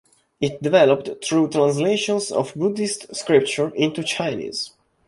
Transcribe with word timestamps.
It 0.39 0.63
developed 0.63 1.23
through 1.23 1.49
translations 1.49 2.31
of 2.31 2.55
Buddhist 2.55 3.15
scripture 3.15 3.69
into 3.75 4.01
Chinese. 4.03 4.71